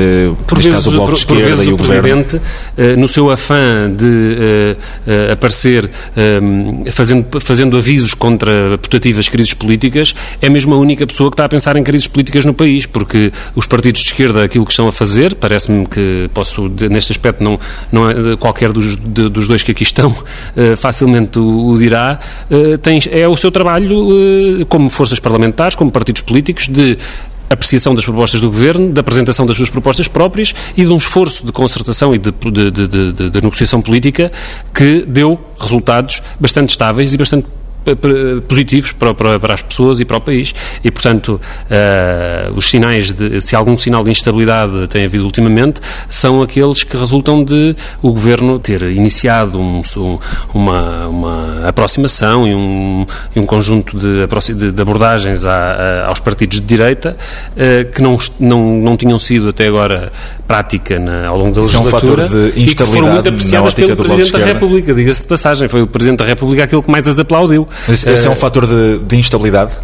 [0.47, 2.43] por vezes, caso, o Bloco de Esquerda por vezes, e o, o Presidente, uh,
[2.97, 5.91] no seu afã de uh, aparecer
[6.93, 11.49] fazendo, fazendo avisos contra putativas crises políticas, é mesmo a única pessoa que está a
[11.49, 14.93] pensar em crises políticas no país, porque os partidos de esquerda, aquilo que estão a
[14.93, 17.59] fazer, parece-me que posso, neste aspecto, não,
[17.91, 22.19] não é qualquer dos, de, dos dois que aqui estão uh, facilmente o, dirá,
[22.51, 26.99] uh, tem, é o seu trabalho uh, como forças parlamentares, como partidos políticos, de
[27.51, 31.47] apreciação das propostas do Governo, da apresentação das suas propostas próprias e de um esforço
[31.47, 34.31] de concertação e de, de, de, de negociação política
[34.75, 37.47] que deu resultados bastante estáveis e bastante
[38.47, 43.13] positivos para, para, para, as pessoas e para o país e, portanto, uh, os sinais
[43.13, 48.13] de, se algum sinal de instabilidade tem havido ultimamente, são aqueles que resultam de o
[48.13, 49.83] Governo ter iniciado um,
[50.53, 56.61] uma, uma aproximação e um, um conjunto de, de, de abordagens a, a, aos partidos
[56.61, 57.17] de direita
[57.53, 60.13] uh, que não, não, não tinham sido até agora
[60.49, 63.29] prática na, ao longo da legislatura é um fator de instabilidade e que foram muito
[63.29, 65.69] apreciadas pelo Presidente da República, diga-se de passagem.
[65.69, 67.68] Foi o Presidente da República aquele que mais as aplaudiu.
[67.89, 69.77] Esse, esse é um eh, fator de, de instabilidade?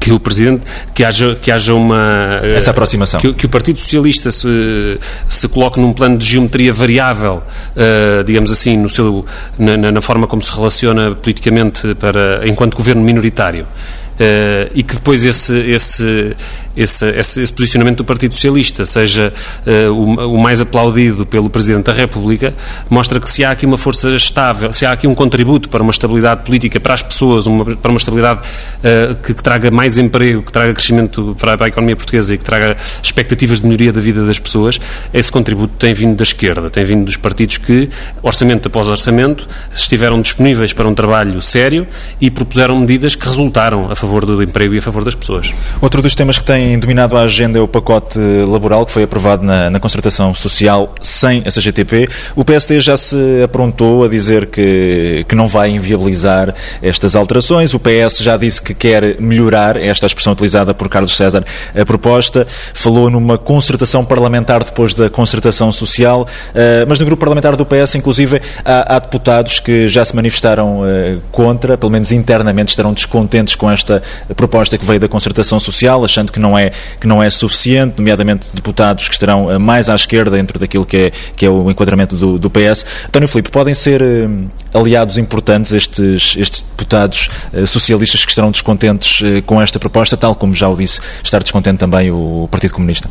[0.00, 0.62] que o Presidente,
[0.94, 2.40] que haja, que haja uma...
[2.42, 3.20] Essa aproximação.
[3.20, 7.42] Que, que o Partido Socialista se, se coloque num plano de geometria variável,
[7.76, 9.24] uh, digamos assim, no seu,
[9.58, 13.64] na, na, forma como se relaciona politicamente para, enquanto governo minoritário.
[13.64, 16.34] Uh, e que depois esse, esse,
[16.76, 19.32] esse, esse, esse, posicionamento do Partido Socialista seja
[19.66, 22.54] uh, o, o, mais aplaudido pelo Presidente da República,
[22.90, 25.90] mostra que se há aqui uma força estável, se há aqui um contributo para uma
[25.90, 30.42] estabilidade política para as pessoas, uma, para uma estabilidade uh, que, que, traga mais emprego,
[30.42, 34.00] que traga crescimento para, para, a economia portuguesa e que traga expectativas de melhoria da
[34.00, 34.80] vida das pessoas,
[35.14, 37.88] esse contributo tem vindo da esquerda, tem vindo dos partidos que,
[38.22, 41.86] orçamento após orçamento, estiveram disponíveis para um trabalho sério
[42.20, 45.52] e propuseram medidas que resultaram a favor favor do emprego e a favor das pessoas.
[45.80, 49.44] Outro dos temas que tem dominado a agenda é o pacote laboral que foi aprovado
[49.44, 52.08] na, na concertação social sem a CGTP.
[52.34, 57.74] O PSD já se aprontou a dizer que, que não vai inviabilizar estas alterações.
[57.74, 61.44] O PS já disse que quer melhorar, esta expressão utilizada por Carlos César,
[61.78, 62.46] a proposta.
[62.74, 67.96] Falou numa concertação parlamentar depois da concertação social, eh, mas no grupo parlamentar do PS,
[67.96, 73.54] inclusive, há, há deputados que já se manifestaram eh, contra, pelo menos internamente estarão descontentes
[73.54, 74.02] com esta
[74.36, 78.48] proposta que veio da concertação social, achando que não é, que não é suficiente, nomeadamente
[78.54, 82.16] deputados que estarão eh, mais à esquerda dentro daquilo que é, que é o enquadramento
[82.16, 82.84] do, do PS.
[83.08, 84.28] António Filipe, podem ser eh,
[84.72, 90.54] aliados importantes estes, estes deputados eh, socialistas que estarão descontentes com esta proposta, tal como
[90.54, 93.08] já o disse, estar descontente também o Partido Comunista?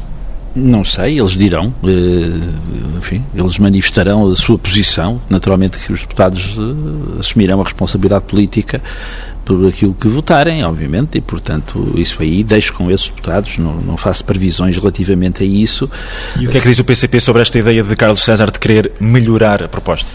[0.55, 1.73] Não sei, eles dirão,
[2.97, 5.19] enfim, eles manifestarão a sua posição.
[5.29, 6.55] Naturalmente que os deputados
[7.19, 8.81] assumirão a responsabilidade política
[9.45, 13.95] por aquilo que votarem, obviamente, e portanto isso aí deixo com esses deputados, não, não
[13.95, 15.89] faço previsões relativamente a isso.
[16.39, 18.59] E o que é que diz o PCP sobre esta ideia de Carlos César de
[18.59, 20.09] querer melhorar a proposta?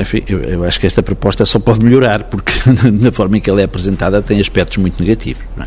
[0.00, 2.52] Enfim, eu, eu, acho que esta proposta só pode melhorar, porque
[2.90, 5.42] na forma em que ela é apresentada tem aspectos muito negativos.
[5.58, 5.64] É?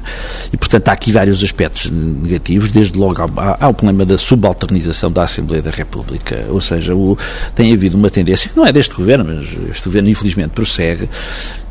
[0.51, 5.11] E, portanto, há aqui vários aspectos negativos, desde logo há, há o problema da subalternização
[5.11, 7.17] da Assembleia da República, ou seja, o,
[7.53, 11.07] tem havido uma tendência, que não é deste governo, mas este governo infelizmente prossegue,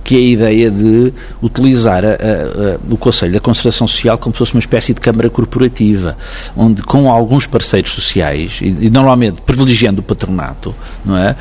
[0.05, 1.13] que é a ideia de
[1.43, 5.31] utilizar a, a, o Conselho da Concertação Social como se fosse uma espécie de Câmara
[5.31, 6.17] Corporativa,
[6.55, 11.35] onde com alguns parceiros sociais, e, e normalmente privilegiando o patronato, não é?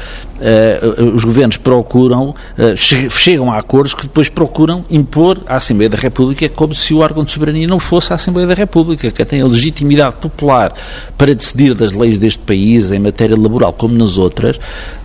[0.43, 5.89] Uh, os governos procuram, uh, che chegam a acordos que depois procuram impor à Assembleia
[5.89, 9.23] da República como se o órgão de soberania não fosse a Assembleia da República, que
[9.23, 10.73] tem a legitimidade popular
[11.17, 14.59] para decidir das leis deste país em matéria laboral como nas outras,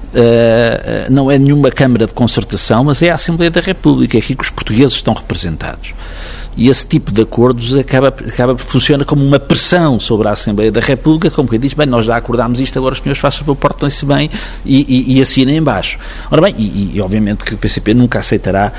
[0.09, 4.35] Uh, não é nenhuma Câmara de Concertação, mas é a Assembleia da República, é aqui
[4.35, 5.93] que os portugueses estão representados.
[6.57, 10.81] E esse tipo de acordos acaba, acaba funciona como uma pressão sobre a Assembleia da
[10.81, 14.05] República, como quem diz, bem, nós já acordámos isto, agora os senhores façam favor, portem-se
[14.05, 14.31] bem
[14.65, 15.99] e, e, e assinem embaixo.
[16.31, 18.73] Ora bem, e, e, obviamente que o PCP nunca aceitará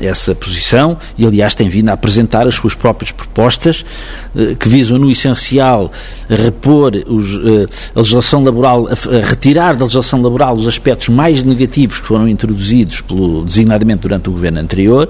[0.00, 3.84] essa posição e, aliás, tem vindo a apresentar as suas próprias propostas
[4.34, 5.92] eh, que visam, no essencial,
[6.28, 12.00] repor os, eh, a legislação laboral, a retirar da legislação laboral os aspectos mais negativos
[12.00, 15.08] que foram introduzidos pelo designadamente durante o governo anterior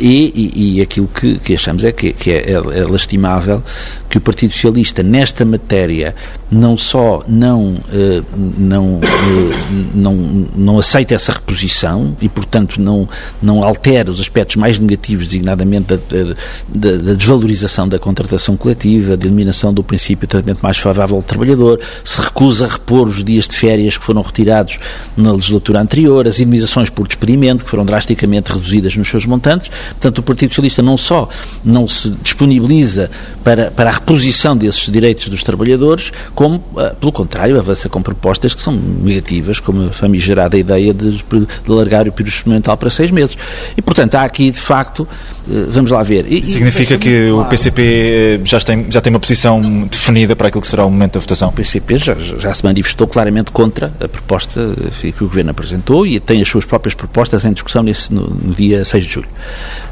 [0.00, 3.62] e, e, e aquilo que, que, achamos é que, que é, é, é, lastimável
[4.08, 6.16] que o Partido Socialista, nesta matéria,
[6.50, 8.20] não só não, eh,
[8.58, 10.14] não, eh, não,
[10.56, 13.08] não aceita essa reposição e, portanto, não,
[13.40, 16.34] não altera os aspectos mais negativos, designadamente da,
[16.68, 21.22] da, da desvalorização da contratação coletiva, da eliminação do princípio de tratamento mais favorável ao
[21.22, 24.80] trabalhador, se recusa a repor os dias de férias que foram retirados
[25.16, 30.18] na legislatura anterior, as indemnizações por despedimento, que foram drasticamente reduzidas nos seus montantes, Portanto,
[30.18, 31.28] o Partido Socialista não só
[31.64, 33.10] não se disponibiliza
[33.44, 38.54] para, para a reposição desses direitos dos trabalhadores, como, ah, pelo contrário, avança com propostas
[38.54, 43.10] que são negativas, como a famigerada ideia de, de alargar o período experimental para seis
[43.10, 43.36] meses.
[43.76, 45.06] E, portanto, há aqui, de facto,
[45.50, 46.30] eh, vamos lá ver.
[46.30, 47.40] E, Significa que claro.
[47.40, 50.90] o PCP eh, já tem, já tem uma posição definida para aquilo que será o
[50.90, 51.48] momento da votação?
[51.48, 56.06] O PCP já, já se manifestou claramente contra a proposta eh, que o Governo apresentou
[56.06, 59.28] e tem as suas próprias propostas em discussão nesse, no, no dia 6 de julho.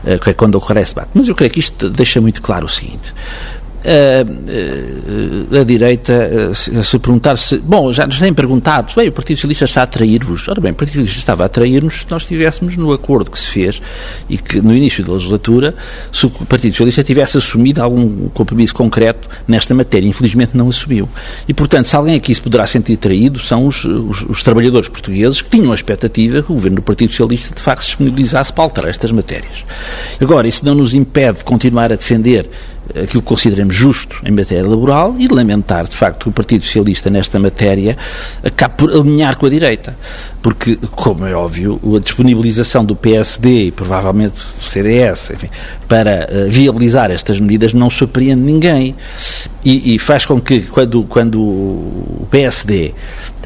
[0.04, 1.10] Eh, é quando ocorre esse debate.
[1.14, 3.12] Mas eu creio que isto deixa muito claro o seguinte.
[3.84, 7.58] A, a, a direita se, se perguntar se.
[7.58, 10.48] Bom, já nos têm perguntado, bem, o Partido Socialista está a atrair-vos.
[10.48, 13.46] Ora bem, o Partido Socialista estava a atrair-nos se nós estivéssemos no acordo que se
[13.46, 13.80] fez
[14.28, 15.74] e que no início da legislatura,
[16.12, 20.08] se o Partido Socialista tivesse assumido algum compromisso concreto nesta matéria.
[20.08, 21.08] Infelizmente não assumiu.
[21.46, 25.40] E, portanto, se alguém aqui se poderá sentir traído, são os, os, os trabalhadores portugueses
[25.40, 28.64] que tinham a expectativa que o governo do Partido Socialista de facto se disponibilizasse para
[28.64, 29.64] alterar estas matérias.
[30.20, 32.48] Agora, isso não nos impede de continuar a defender
[32.90, 37.10] aquilo que consideramos justo em matéria laboral e lamentar, de facto, que o Partido Socialista,
[37.10, 37.96] nesta matéria,
[38.42, 39.96] acabe por alinhar com a direita.
[40.42, 45.48] Porque, como é óbvio, a disponibilização do PSD e provavelmente do CDS enfim,
[45.86, 48.94] para uh, viabilizar estas medidas não surpreende ninguém.
[49.64, 52.94] E, e faz com que, quando, quando o PSD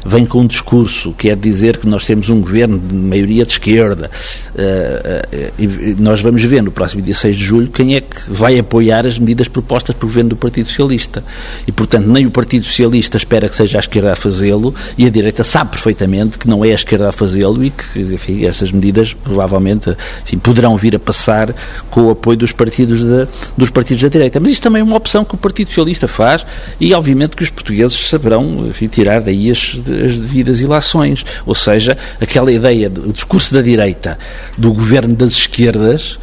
[0.05, 3.53] vem com um discurso que é dizer que nós temos um governo de maioria de
[3.53, 4.09] esquerda.
[4.53, 8.59] Uh, uh, nós vamos ver no próximo dia 6 de julho quem é que vai
[8.59, 11.23] apoiar as medidas propostas pelo governo do Partido Socialista.
[11.67, 15.09] E, portanto, nem o Partido Socialista espera que seja a esquerda a fazê-lo e a
[15.09, 19.13] direita sabe perfeitamente que não é a esquerda a fazê-lo e que, enfim, essas medidas
[19.13, 21.53] provavelmente enfim, poderão vir a passar
[21.89, 24.39] com o apoio dos partidos, de, dos partidos da direita.
[24.39, 26.45] Mas isto também é uma opção que o Partido Socialista faz
[26.79, 31.25] e, obviamente, que os portugueses saberão enfim, tirar daí as as devidas ilações.
[31.45, 34.17] Ou seja, aquela ideia do discurso da direita,
[34.57, 36.17] do governo das esquerdas,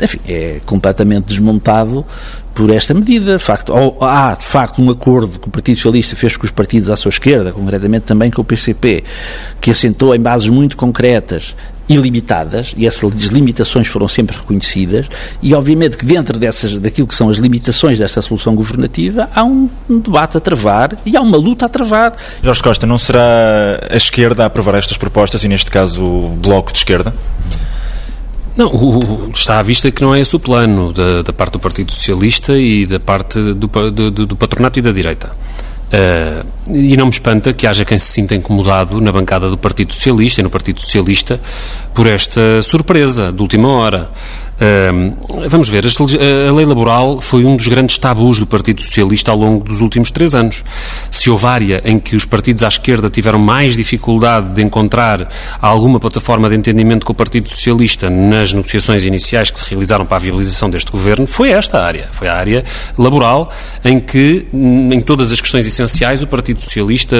[0.00, 2.04] enfim, é completamente desmontado
[2.54, 3.36] por esta medida.
[3.36, 6.90] De facto, há, de facto, um acordo que o Partido Socialista fez com os partidos
[6.90, 9.04] à sua esquerda, concretamente também com o PCP,
[9.60, 11.54] que assentou em bases muito concretas
[11.88, 15.06] ilimitadas, e essas limitações foram sempre reconhecidas,
[15.42, 19.68] e obviamente que dentro dessas, daquilo que são as limitações desta solução governativa, há um,
[19.88, 22.16] um debate a travar e há uma luta a travar.
[22.42, 26.72] Jorge Costa, não será a esquerda a aprovar estas propostas, e neste caso o Bloco
[26.72, 27.14] de Esquerda?
[28.56, 31.60] Não, o, está à vista que não é esse o plano da, da parte do
[31.60, 35.30] Partido Socialista e da parte do, do, do patronato e da direita.
[35.86, 39.92] Uh, e não me espanta que haja quem se sinta incomodado na bancada do Partido
[39.92, 41.40] Socialista e no Partido Socialista
[41.94, 44.10] por esta surpresa de última hora.
[45.48, 49.64] Vamos ver, a lei laboral foi um dos grandes tabus do Partido Socialista ao longo
[49.64, 50.64] dos últimos três anos.
[51.10, 55.28] Se houve área em que os partidos à esquerda tiveram mais dificuldade de encontrar
[55.60, 60.16] alguma plataforma de entendimento com o Partido Socialista nas negociações iniciais que se realizaram para
[60.16, 62.08] a viabilização deste governo, foi esta área.
[62.10, 62.64] Foi a área
[62.96, 63.50] laboral
[63.84, 67.16] em que, em todas as questões essenciais, o Partido Socialista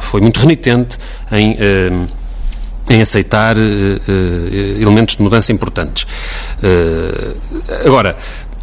[0.00, 0.96] foi muito renitente
[1.30, 1.52] em.
[1.52, 2.21] Uh,
[2.90, 6.06] em aceitar uh, uh, elementos de mudança importantes.
[6.62, 7.36] Uh,
[7.86, 8.16] agora,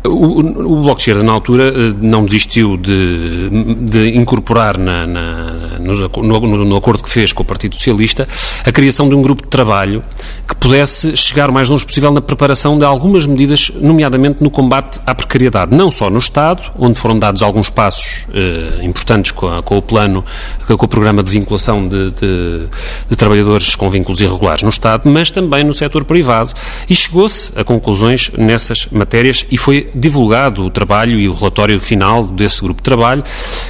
[0.06, 3.50] o, o, Bloco de Esquerda, na altura, não desistiu de,
[3.82, 8.28] de incorporar na, na, no, no, no, acordo que fez com o Partido Socialista
[8.66, 10.04] a criação de um grupo de trabalho
[10.48, 15.00] que pudesse chegar o mais longe possível na preparação de algumas medidas, nomeadamente no combate
[15.06, 19.62] à precariedade, não só no Estado, onde foram dados alguns passos eh, importantes com, a,
[19.62, 20.24] com, o plano,
[20.66, 22.66] com o programa de vinculação de, de,
[23.10, 26.52] de, trabalhadores com vínculos irregulares no Estado, mas também no setor privado.
[26.90, 32.26] E chegou-se a conclusões nessas matérias e foi divulgado o trabalho e o relatório final
[32.26, 33.24] desse grupo de trabalho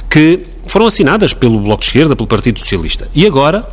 [0.08, 3.08] que foram assinadas pelo Bloco de Esquerda, pelo Partido Socialista.
[3.14, 3.66] E agora,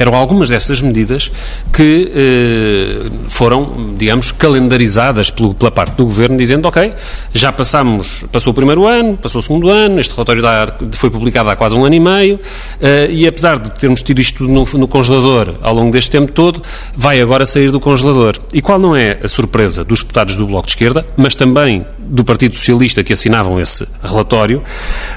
[0.00, 1.30] eram algumas dessas medidas
[1.70, 6.94] que eh, foram, digamos, calendarizadas pelo, pela parte do Governo, dizendo, ok,
[7.34, 11.50] já passamos, passou o primeiro ano, passou o segundo ano, este relatório da, foi publicado
[11.50, 12.40] há quase um ano e meio,
[12.80, 16.62] eh, e apesar de termos tido isto no, no congelador ao longo deste tempo todo,
[16.96, 18.38] vai agora sair do congelador.
[18.54, 22.24] E qual não é a surpresa dos deputados do Bloco de Esquerda, mas também do
[22.24, 24.62] Partido Socialista que assinavam esse relatório,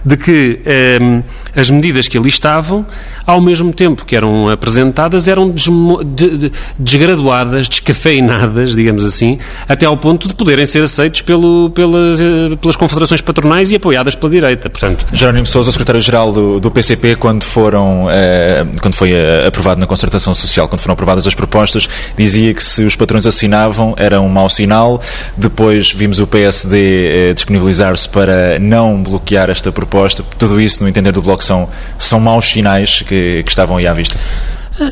[0.06, 1.22] de que eh,
[1.56, 2.86] as medidas que ali estavam,
[3.26, 9.86] ao mesmo tempo que eram apresentadas apresentadas eram de, de, desgraduadas, descafeinadas, digamos assim, até
[9.86, 14.32] ao ponto de poderem ser aceitos pelo, pelas, eh, pelas confederações patronais e apoiadas pela
[14.32, 14.70] direita.
[14.70, 19.88] Portanto, Jerónimo Sousa, secretário-geral do, do, PCP, quando, foram, eh, quando foi eh, aprovado na
[19.88, 24.30] concertação social, quando foram aprovadas as propostas, dizia que se os patrões assinavam era um
[24.30, 25.02] mau sinal.
[25.38, 30.24] Depois vimos o PSD eh, disponibilizar-se para não bloquear esta proposta.
[30.38, 33.94] Tudo isso, no entender do Bloco, são, são maus sinais que, que estavam aí à
[33.94, 34.18] vista.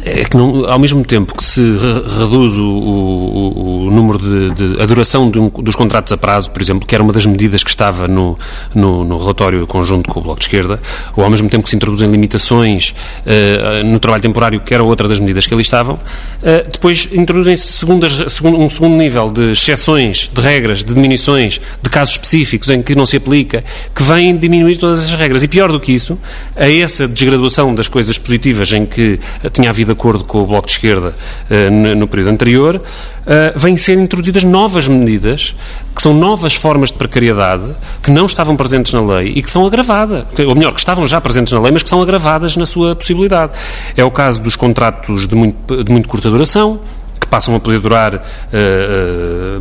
[0.06, 1.62] É que não, ao mesmo tempo que se
[2.20, 6.52] reduz o, o, o número de, de a duração de um, dos contratos a prazo,
[6.52, 8.38] por exemplo, que era uma das medidas que estava no,
[8.76, 10.80] no, no, relatório conjunto com o Bloco de Esquerda,
[11.15, 12.94] ou ao mesmo tempo que se introduzem limitações
[13.26, 17.84] uh, no trabalho temporário, que era outra das medidas que ali estavam, uh, depois introduzem-se
[18.46, 23.08] um segundo nível de exceções, de regras, de diminuições, de casos específicos em que não
[23.08, 23.63] se aplica,
[23.96, 25.44] que vêm diminuir todas as regras.
[25.44, 26.20] E pior do que isso,
[26.56, 29.20] a essa desgraduação das coisas positivas em que
[29.52, 31.14] tinha havido acordo com o Bloco de Esquerda
[31.50, 35.56] uh, no, período anterior, uh, vêm ser introduzidas novas medidas,
[35.96, 39.66] que são novas formas de precariedade, que não estavam presentes na lei e que são
[39.66, 42.96] agravadas, ou melhor, que estavam já presentes na lei, mas que são agravadas na sua
[42.96, 43.54] possibilidade.
[43.98, 46.80] É o caso dos contratos de muito, de muito curta duração,
[47.20, 48.22] que passam a poder durar uh,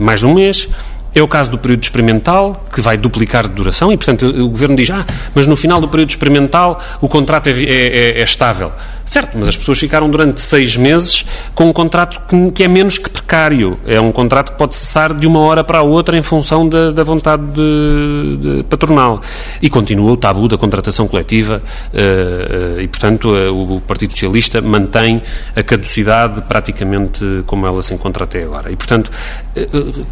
[0.01, 0.69] mais de um mês,
[1.15, 4.77] É o caso do período experimental, que vai duplicar de duração, e, portanto, o Governo
[4.77, 8.73] diz, ah, mas no final do período experimental o contrato é, é, é, é estável.
[9.11, 12.97] Certo, mas as pessoas ficaram durante seis meses com um contrato que, que, é menos
[12.97, 13.77] que precário.
[13.85, 16.93] É um contrato que pode cessar de uma hora para a outra em função da,
[16.93, 19.21] da vontade de, de patronal.
[19.61, 21.61] E continua o tabu da contratação coletiva
[21.93, 25.21] uh, uh, e, portanto, uh, o Partido Socialista mantém
[25.57, 28.71] a caducidade praticamente como ela se encontra até agora.
[28.71, 29.11] E, portanto,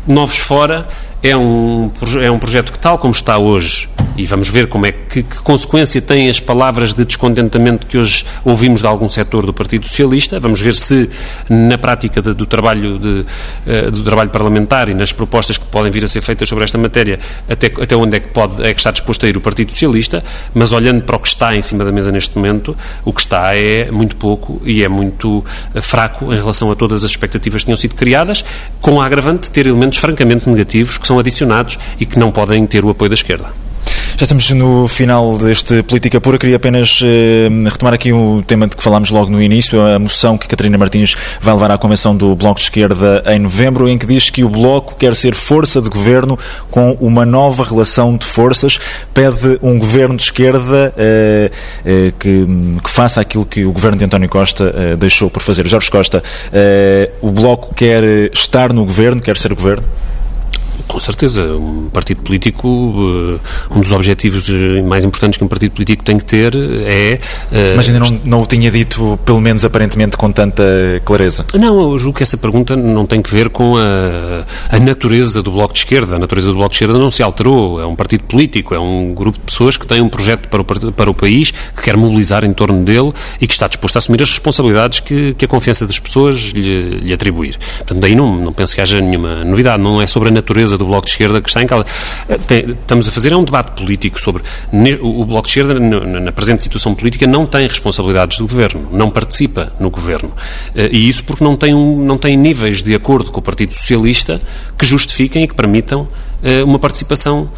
[0.09, 0.88] novos fora
[1.23, 1.91] é um,
[2.23, 5.37] é um projeto que, tal como está hoje, e vamos ver como é que, que
[5.43, 10.41] consequência têm as palavras de descontentamento que hoje ouvimos de algum setor do Partido Socialista,
[10.41, 11.09] vamos ver se
[11.49, 13.09] na prática de, do, trabalho de,
[13.67, 16.79] uh, do trabalho parlamentar e nas propostas que podem vir a ser feitas sobre esta
[16.79, 17.19] matéria,
[17.49, 20.23] até, até onde é que, pode, é que está disposto a ir o Partido Socialista,
[20.55, 23.55] mas olhando para o que está em cima da mesa neste momento, o que está
[23.55, 25.45] é muito pouco e é muito uh,
[25.83, 28.45] fraco em relação a todas as expectativas que tinham sido criadas,
[28.81, 32.67] com a agravante de ter elementos francamente negativos que são adicionados e que não podem
[32.67, 33.51] ter o apoio da esquerda.
[34.19, 36.39] Já estamos no final deste Política Pura.
[36.39, 40.37] Queria apenas eh, retomar aqui um tema de que falámos logo no início, a moção
[40.37, 44.07] que Catarina Martins vai levar à Convenção do Bloco de Esquerda em novembro, em que
[44.07, 46.37] diz que o Bloco quer ser força de governo
[46.69, 48.81] com uma nova relação de forças.
[49.15, 51.53] Pede um governo de esquerda eh,
[51.87, 52.45] eh, que,
[52.83, 55.65] que, faça aquilo que o governo de António Costa eh, deixou por fazer.
[55.69, 58.03] Jorge Costa, eh, o Bloco quer
[58.33, 59.87] estar no governo, quer ser governo?
[60.87, 65.73] Com certeza, um partido político, uh, um dos objetivos eh, mais importantes que um partido
[65.73, 67.21] político tem que ter é.
[67.51, 70.63] Uh, Mas ainda não, não o tinha dito, pelo menos aparentemente, com tanta
[71.05, 71.45] clareza.
[71.55, 75.51] Não, eu julgo que essa pergunta não tem que ver com a, a natureza do
[75.51, 76.17] Bloco de Esquerda.
[76.17, 77.81] A natureza do Bloco de Esquerda não se alterou.
[77.81, 80.93] É um partido político, é um grupo de pessoas que tem um projeto para o,
[80.93, 84.23] para o país, que quer mobilizar em torno dele e que está disposto a assumir
[84.23, 87.59] as responsabilidades que, que a confiança das pessoas lhe, lhe atribuir.
[87.79, 89.83] Portanto, daí não, não penso que haja nenhuma novidade.
[89.83, 91.87] Não é sobre a natureza do Bloco de Esquerda que está em causa.
[92.29, 94.43] Eh, tem, estamos a fazer é um debate político sobre.
[95.01, 98.89] O, o Bloco de Esquerda, na, na, presente situação política, não tem responsabilidades do governo,
[98.93, 100.33] não participa no governo.
[100.75, 103.73] Eh, e isso porque não tem, um, não tem níveis de acordo com o Partido
[103.73, 104.41] Socialista
[104.77, 106.09] que justifiquem e que permitam
[106.43, 107.49] eh, uma participação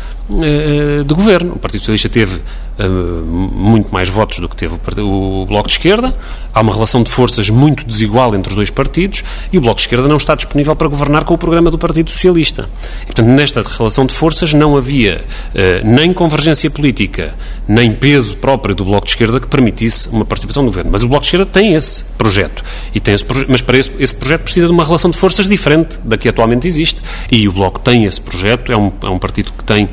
[1.04, 1.52] de governo.
[1.54, 2.40] O Partido Socialista teve
[2.88, 6.14] muito mais votos do que teve o, Bloco de Esquerda,
[6.54, 9.22] há uma relação de forças muito desigual entre os dois partidos
[9.52, 12.10] e o Bloco de Esquerda não está disponível para governar com o programa do Partido
[12.10, 12.68] Socialista.
[13.02, 15.24] E, portanto, nesta relação de forças não havia
[15.54, 17.34] uh, nem convergência política,
[17.66, 20.90] nem peso próprio do Bloco de Esquerda que permitisse uma participação no governo.
[20.92, 22.62] Mas o Bloco de Esquerda tem esse projeto,
[22.94, 25.48] e tem esse proje mas para esse, esse, projeto precisa de uma relação de forças
[25.48, 27.00] diferente da que atualmente existe.
[27.30, 29.88] E o Bloco tem esse projeto, é um, é um partido que tem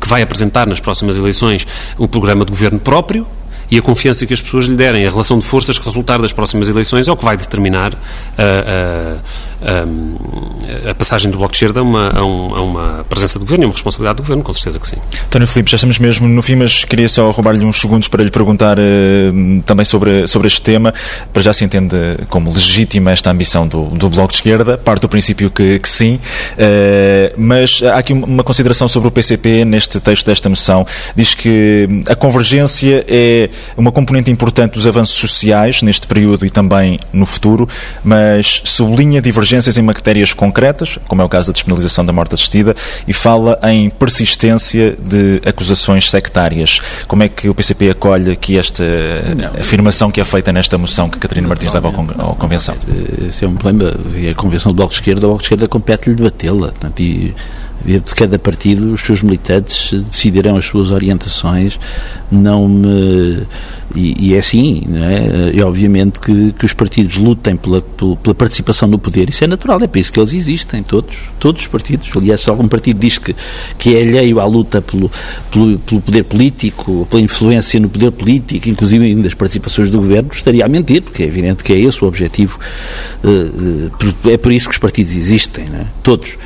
[0.00, 1.66] que vai apresentar nas próximas eleições
[1.98, 3.26] um programa de governo próprio,
[3.70, 6.32] e a confiança que as pessoas lhe derem, a relação de forças que resultar das
[6.32, 7.92] próximas eleições é o que vai determinar
[8.36, 9.16] a,
[9.62, 13.66] a, passagem do Bloco de Esquerda a uma, a, um, uma presença do Governo e
[13.66, 14.96] uma responsabilidade do Governo, com certeza que sim.
[15.26, 18.30] António Filipe, já estamos mesmo no fim, mas queria só roubar-lhe uns segundos para lhe
[18.30, 20.92] perguntar uh, também sobre, sobre este tema.
[21.32, 21.96] Para já se entende
[22.28, 26.14] como legítima esta ambição do, do Bloco de Esquerda, parte do princípio que, que sim,
[26.14, 30.86] uh, mas há aqui uma consideração sobre o PCP neste texto desta moção.
[31.14, 36.98] Diz que a convergência é uma componente importante dos avanços sociais neste período e também
[37.12, 37.68] no futuro,
[38.04, 39.20] mas sublinha
[39.50, 42.74] divergências em matérias concretas, como é o caso da despenalização da morte assistida,
[43.06, 46.80] e fala em persistência de acusações sectárias.
[47.08, 48.84] Como é que o PCP acolhe aqui esta
[49.36, 52.76] não, afirmação que é feita nesta moção que Catarina Martins leva à Convenção?
[53.28, 53.92] Esse é um problema.
[54.30, 56.72] A Convenção do Bloco de Esquerda, o Bloco de Esquerda compete-lhe debatê-la.
[56.98, 57.34] E
[57.82, 61.80] de cada partido, os seus militantes decidirão as suas orientações,
[62.30, 63.46] não me
[63.94, 65.56] e, e, é assim, é?
[65.56, 69.80] E obviamente que, que os partidos lutem pela, pela, participação no poder, isso é natural,
[69.82, 72.08] é para isso que eles existem, todos, todos os partidos.
[72.16, 73.34] Aliás, se algum partido diz que,
[73.78, 75.10] que é alheio à luta pelo,
[75.50, 80.64] pelo, pelo poder político, pela influência no poder político, inclusive das participações do governo, estaria
[80.64, 82.58] a mentir, porque é evidente que é esse o objetivo.
[83.24, 83.88] Eh,
[84.26, 85.86] eh, é por isso que os partidos existem, é?
[86.02, 86.36] todos.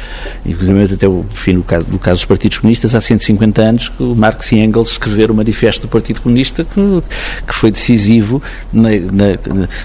[0.47, 4.03] Inclusive, até o, enfim, no, caso, no caso dos partidos comunistas, há 150 anos, que
[4.03, 7.03] o Marx e Engels escreveram o manifesto do Partido Comunista que
[7.47, 9.39] que foi decisivo na, na,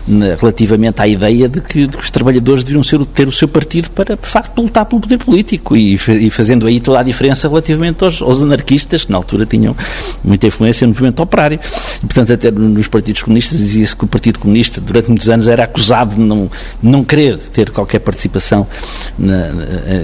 [0.07, 3.47] na, relativamente à ideia de que, de que, os trabalhadores deviam ser, ter o seu
[3.47, 7.47] partido para, de facto, lutar pelo poder político e, e fazendo aí toda a diferença
[7.47, 9.75] relativamente aos, aos, anarquistas, que na altura tinham
[10.23, 11.59] muita influência no movimento operário.
[11.97, 15.63] E, portanto, até nos partidos comunistas dizia-se que o Partido Comunista, durante muitos anos, era
[15.63, 16.49] acusado de não,
[16.81, 18.67] não querer ter qualquer participação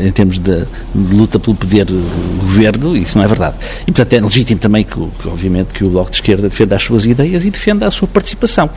[0.06, 2.02] em termos de, de, luta pelo poder do
[2.39, 3.56] governo, e isso não é verdade.
[3.82, 6.84] E, portanto, é legítimo também que, que obviamente, que o Bloco de Esquerda defenda as
[6.84, 8.70] suas ideias e defenda a sua participação.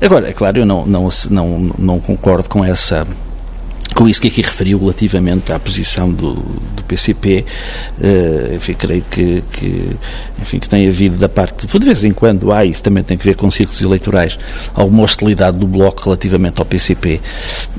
[0.00, 3.06] Agora, é claro, eu não, não, não, não concordo com essa
[3.94, 9.04] com isso que aqui referiu relativamente à posição do, do PCP, uh, eh, enfim, creio
[9.10, 9.96] que, que,
[10.40, 13.24] enfim, que tem havido da parte, de vez em quando há, isso também tem que
[13.24, 14.38] ver com círculos eleitorais,
[14.74, 17.20] alguma hostilidade do Bloco relativamente ao PCP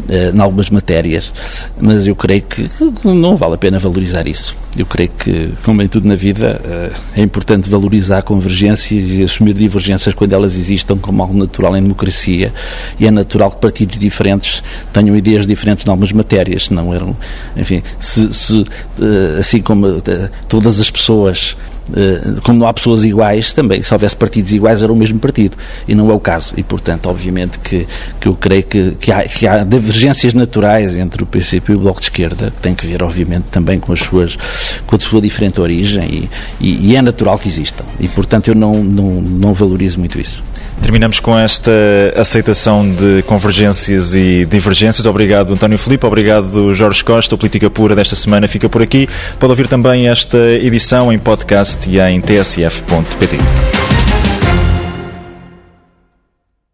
[0.10, 1.34] uh, em algumas matérias,
[1.80, 2.70] mas eu creio que
[3.04, 4.56] não vale a pena valorizar isso.
[4.78, 9.54] Eu creio que, como em tudo na vida, uh, é importante valorizar convergências e assumir
[9.54, 12.54] divergências quando elas existam como algo natural em democracia.
[13.00, 14.64] E é natural que partidos diferentes
[14.94, 17.16] tenham ideias diferentes em algumas matérias, não eram,
[17.56, 18.66] enfim, se, se
[19.00, 21.81] eh, assim como eh, todas as pessoas eh,
[22.44, 25.58] como não há pessoas iguais, também, se houvesse partidos iguais, era o mesmo partido.
[25.88, 26.54] E não é o caso.
[26.56, 27.88] E, portanto, obviamente que,
[28.20, 31.80] que eu creio que, que, há, que há divergências naturais entre o PCP e o
[31.80, 34.38] Bloco de Esquerda, que tem que ver, obviamente, também com, as suas,
[34.86, 36.30] com a sua diferente origem,
[36.60, 37.84] e, e, e é natural que existam.
[38.00, 40.44] E, portanto, eu não, não, não valorizo muito isso.
[40.82, 41.72] Terminamos com esta
[42.16, 45.06] aceitação de convergências e divergências.
[45.06, 46.06] Obrigado, António Filipe.
[46.06, 47.36] Obrigado, Jorge Costa.
[47.36, 49.08] A Política Pura desta semana fica por aqui.
[49.40, 53.38] Pode ouvir também esta edição em podcast e em tsf.pt.